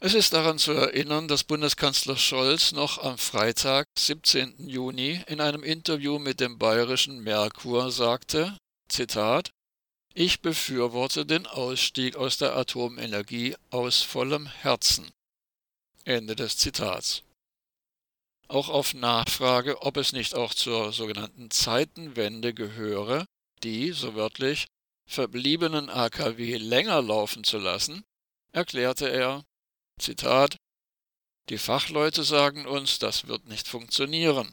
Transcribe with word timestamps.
Es 0.00 0.12
ist 0.12 0.34
daran 0.34 0.58
zu 0.58 0.72
erinnern, 0.72 1.28
dass 1.28 1.44
Bundeskanzler 1.44 2.16
Scholz 2.16 2.72
noch 2.72 3.02
am 3.02 3.16
Freitag, 3.16 3.86
17. 3.98 4.68
Juni, 4.68 5.22
in 5.28 5.40
einem 5.40 5.62
Interview 5.62 6.18
mit 6.18 6.40
dem 6.40 6.58
bayerischen 6.58 7.22
Merkur 7.22 7.90
sagte, 7.90 8.58
Zitat, 8.88 9.50
ich 10.12 10.42
befürworte 10.42 11.24
den 11.24 11.46
Ausstieg 11.46 12.16
aus 12.16 12.36
der 12.36 12.54
Atomenergie 12.54 13.56
aus 13.70 14.02
vollem 14.02 14.46
Herzen. 14.46 15.10
Ende 16.04 16.36
des 16.36 16.58
Zitats. 16.58 17.22
Auch 18.54 18.68
auf 18.68 18.94
Nachfrage, 18.94 19.82
ob 19.82 19.96
es 19.96 20.12
nicht 20.12 20.36
auch 20.36 20.54
zur 20.54 20.92
sogenannten 20.92 21.50
Zeitenwende 21.50 22.54
gehöre, 22.54 23.26
die, 23.64 23.90
so 23.90 24.14
wörtlich, 24.14 24.66
verbliebenen 25.10 25.90
AKW 25.90 26.58
länger 26.58 27.02
laufen 27.02 27.42
zu 27.42 27.58
lassen, 27.58 28.04
erklärte 28.52 29.08
er, 29.08 29.42
Zitat 30.00 30.56
Die 31.48 31.58
Fachleute 31.58 32.22
sagen 32.22 32.64
uns, 32.64 33.00
das 33.00 33.26
wird 33.26 33.44
nicht 33.46 33.66
funktionieren. 33.66 34.52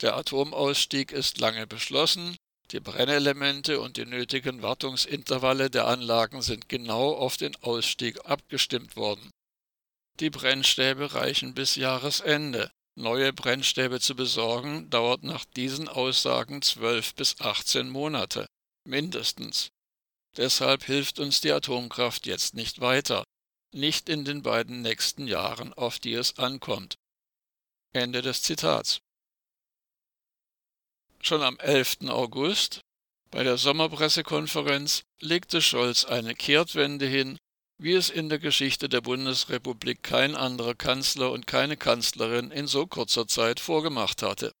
Der 0.00 0.16
Atomausstieg 0.16 1.12
ist 1.12 1.36
lange 1.36 1.66
beschlossen, 1.66 2.38
die 2.70 2.80
Brennelemente 2.80 3.78
und 3.78 3.98
die 3.98 4.06
nötigen 4.06 4.62
Wartungsintervalle 4.62 5.68
der 5.68 5.86
Anlagen 5.86 6.40
sind 6.40 6.70
genau 6.70 7.12
auf 7.12 7.36
den 7.36 7.54
Ausstieg 7.56 8.24
abgestimmt 8.24 8.96
worden. 8.96 9.30
Die 10.20 10.30
Brennstäbe 10.30 11.12
reichen 11.12 11.52
bis 11.52 11.74
Jahresende. 11.74 12.70
Neue 12.96 13.32
Brennstäbe 13.32 14.00
zu 14.00 14.14
besorgen 14.14 14.88
dauert 14.90 15.24
nach 15.24 15.44
diesen 15.44 15.88
Aussagen 15.88 16.62
zwölf 16.62 17.14
bis 17.14 17.40
achtzehn 17.40 17.88
Monate, 17.88 18.46
mindestens. 18.84 19.68
Deshalb 20.36 20.84
hilft 20.84 21.18
uns 21.18 21.40
die 21.40 21.52
Atomkraft 21.52 22.26
jetzt 22.26 22.54
nicht 22.54 22.80
weiter 22.80 23.24
nicht 23.74 24.08
in 24.08 24.24
den 24.24 24.42
beiden 24.42 24.82
nächsten 24.82 25.26
Jahren, 25.26 25.74
auf 25.74 25.98
die 25.98 26.14
es 26.14 26.38
ankommt. 26.38 26.96
Ende 27.92 28.22
des 28.22 28.42
Zitats. 28.42 29.00
Schon 31.20 31.42
am 31.42 31.58
11. 31.58 32.08
August, 32.08 32.80
bei 33.30 33.42
der 33.42 33.56
Sommerpressekonferenz, 33.56 35.02
legte 35.20 35.60
Scholz 35.60 36.04
eine 36.04 36.34
Kehrtwende 36.34 37.06
hin, 37.06 37.38
wie 37.84 37.92
es 37.92 38.08
in 38.08 38.30
der 38.30 38.38
Geschichte 38.38 38.88
der 38.88 39.02
Bundesrepublik 39.02 40.02
kein 40.02 40.34
anderer 40.34 40.74
Kanzler 40.74 41.30
und 41.30 41.46
keine 41.46 41.76
Kanzlerin 41.76 42.50
in 42.50 42.66
so 42.66 42.86
kurzer 42.86 43.26
Zeit 43.26 43.60
vorgemacht 43.60 44.22
hatte. 44.22 44.54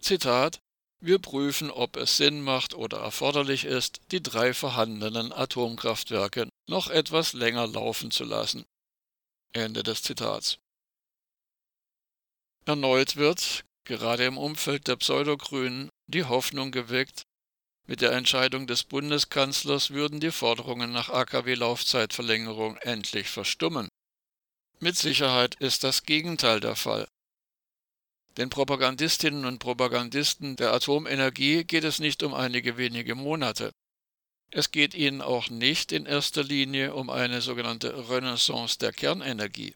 Zitat 0.00 0.60
wir 1.00 1.18
prüfen, 1.18 1.70
ob 1.70 1.96
es 1.96 2.18
Sinn 2.18 2.42
macht 2.42 2.74
oder 2.74 2.98
erforderlich 2.98 3.64
ist, 3.64 4.00
die 4.10 4.22
drei 4.22 4.52
vorhandenen 4.52 5.32
Atomkraftwerke 5.32 6.48
noch 6.68 6.88
etwas 6.90 7.32
länger 7.32 7.66
laufen 7.66 8.10
zu 8.10 8.24
lassen. 8.24 8.66
Ende 9.52 9.82
des 9.82 10.02
Zitats. 10.02 10.58
Erneut 12.66 13.16
wird, 13.16 13.64
gerade 13.84 14.26
im 14.26 14.36
Umfeld 14.36 14.88
der 14.88 14.96
Pseudogrünen, 14.96 15.88
die 16.06 16.24
Hoffnung 16.24 16.70
geweckt, 16.70 17.22
mit 17.86 18.00
der 18.00 18.12
Entscheidung 18.12 18.66
des 18.66 18.84
Bundeskanzlers 18.84 19.90
würden 19.90 20.20
die 20.20 20.32
Forderungen 20.32 20.92
nach 20.92 21.08
AKW-Laufzeitverlängerung 21.08 22.76
endlich 22.78 23.28
verstummen. 23.28 23.88
Mit 24.80 24.96
Sicherheit 24.96 25.54
ist 25.56 25.84
das 25.84 26.02
Gegenteil 26.02 26.60
der 26.60 26.76
Fall. 26.76 27.06
Den 28.36 28.50
Propagandistinnen 28.50 29.46
und 29.46 29.60
Propagandisten 29.60 30.56
der 30.56 30.74
Atomenergie 30.74 31.64
geht 31.64 31.84
es 31.84 31.98
nicht 32.00 32.22
um 32.22 32.34
einige 32.34 32.76
wenige 32.76 33.14
Monate. 33.14 33.72
Es 34.50 34.70
geht 34.70 34.94
ihnen 34.94 35.22
auch 35.22 35.48
nicht 35.48 35.92
in 35.92 36.06
erster 36.06 36.44
Linie 36.44 36.94
um 36.94 37.08
eine 37.08 37.40
sogenannte 37.40 38.10
Renaissance 38.10 38.78
der 38.78 38.92
Kernenergie. 38.92 39.74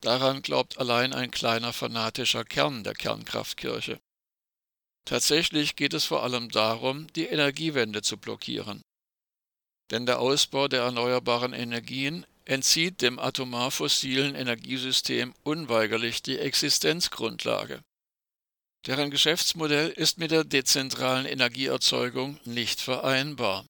Daran 0.00 0.42
glaubt 0.42 0.78
allein 0.78 1.12
ein 1.12 1.30
kleiner 1.30 1.72
fanatischer 1.72 2.44
Kern 2.44 2.82
der 2.82 2.94
Kernkraftkirche. 2.94 4.00
Tatsächlich 5.04 5.76
geht 5.76 5.94
es 5.94 6.04
vor 6.04 6.22
allem 6.22 6.50
darum, 6.50 7.06
die 7.14 7.26
Energiewende 7.26 8.02
zu 8.02 8.16
blockieren. 8.16 8.82
Denn 9.90 10.06
der 10.06 10.20
Ausbau 10.20 10.68
der 10.68 10.82
erneuerbaren 10.82 11.52
Energien 11.52 12.24
entzieht 12.44 13.02
dem 13.02 13.18
atomar 13.18 13.70
fossilen 13.70 14.34
Energiesystem 14.34 15.34
unweigerlich 15.42 16.22
die 16.22 16.38
Existenzgrundlage. 16.38 17.80
Deren 18.86 19.10
Geschäftsmodell 19.10 19.90
ist 19.90 20.18
mit 20.18 20.30
der 20.30 20.44
dezentralen 20.44 21.26
Energieerzeugung 21.26 22.38
nicht 22.44 22.80
vereinbar. 22.80 23.66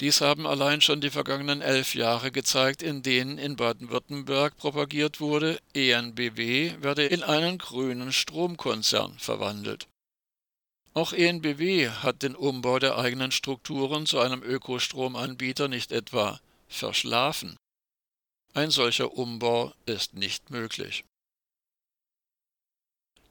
Dies 0.00 0.20
haben 0.20 0.46
allein 0.46 0.80
schon 0.80 1.00
die 1.00 1.10
vergangenen 1.10 1.60
elf 1.60 1.94
Jahre 1.94 2.32
gezeigt, 2.32 2.82
in 2.82 3.02
denen 3.02 3.38
in 3.38 3.56
Baden-Württemberg 3.56 4.56
propagiert 4.56 5.20
wurde, 5.20 5.60
ENBW 5.74 6.74
werde 6.80 7.06
in 7.06 7.22
einen 7.22 7.58
grünen 7.58 8.12
Stromkonzern 8.12 9.18
verwandelt. 9.18 9.86
Auch 10.94 11.14
ENBW 11.14 11.88
hat 11.88 12.22
den 12.22 12.36
Umbau 12.36 12.78
der 12.78 12.98
eigenen 12.98 13.32
Strukturen 13.32 14.04
zu 14.04 14.20
einem 14.20 14.42
Ökostromanbieter 14.42 15.68
nicht 15.68 15.90
etwa 15.90 16.38
verschlafen. 16.68 17.56
Ein 18.52 18.70
solcher 18.70 19.12
Umbau 19.16 19.72
ist 19.86 20.12
nicht 20.12 20.50
möglich. 20.50 21.04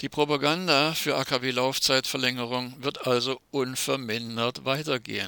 Die 0.01 0.09
Propaganda 0.09 0.95
für 0.95 1.15
AKW-Laufzeitverlängerung 1.17 2.81
wird 2.81 3.05
also 3.05 3.39
unvermindert 3.51 4.65
weitergehen. 4.65 5.27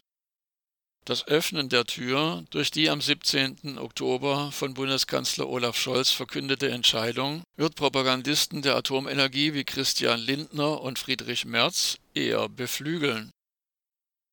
Das 1.06 1.28
Öffnen 1.28 1.70
der 1.70 1.86
Tür 1.86 2.44
durch 2.50 2.72
die 2.72 2.90
am 2.90 3.02
17. 3.02 3.78
Oktober 3.78 4.52
von 4.52 4.74
Bundeskanzler 4.74 5.48
Olaf 5.48 5.78
Scholz 5.78 6.10
verkündete 6.10 6.72
Entscheidung 6.72 7.44
wird 7.58 7.76
Propagandisten 7.76 8.64
der 8.64 8.78
Atomenergie 8.78 9.54
wie 9.54 9.66
Christian 9.66 10.20
Lindner 10.20 10.82
und 10.82 10.98
Friedrich 10.98 11.46
Merz 11.46 11.98
eher 12.16 12.50
beflügeln. 12.50 13.32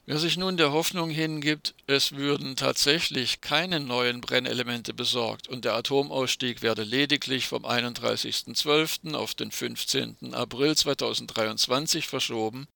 Wer 0.06 0.18
sich 0.18 0.36
nun 0.36 0.56
der 0.56 0.72
Hoffnung 0.72 1.10
hingibt, 1.10 1.74
es 1.86 2.12
würden 2.12 2.56
tatsächlich 2.56 3.40
keine 3.40 3.78
neuen 3.78 4.20
Brennelemente 4.20 4.92
besorgt 4.92 5.46
und 5.46 5.64
der 5.64 5.74
Atomausstieg 5.74 6.62
werde 6.62 6.82
lediglich 6.82 7.46
vom 7.46 7.64
31.12. 7.64 9.14
auf 9.14 9.34
den 9.34 9.52
15. 9.52 10.34
April 10.34 10.76
2023 10.76 12.08
verschoben, 12.08 12.66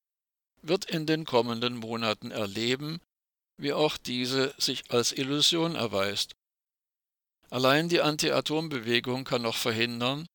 wird 0.62 0.84
in 0.84 1.06
den 1.06 1.24
kommenden 1.24 1.76
Monaten 1.76 2.30
erleben, 2.30 3.00
wie 3.56 3.72
auch 3.72 3.96
diese 3.96 4.54
sich 4.58 4.90
als 4.90 5.12
Illusion 5.12 5.74
erweist. 5.74 6.34
Allein 7.50 7.88
die 7.88 8.00
Anti-Atom-Bewegung 8.00 9.24
kann 9.24 9.42
noch 9.42 9.56
verhindern, 9.56 10.26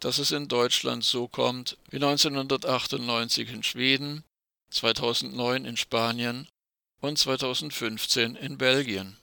dass 0.00 0.18
es 0.18 0.32
in 0.32 0.48
Deutschland 0.48 1.04
so 1.04 1.28
kommt 1.28 1.78
wie 1.90 1.96
1998 1.96 3.50
in 3.50 3.62
Schweden, 3.62 4.24
2009 4.70 5.64
in 5.64 5.76
Spanien 5.76 6.48
und 7.00 7.18
2015 7.18 8.34
in 8.36 8.58
Belgien 8.58 9.16